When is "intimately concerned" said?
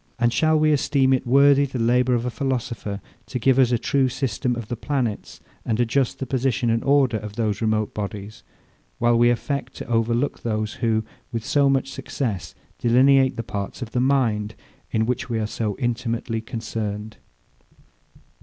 15.77-17.17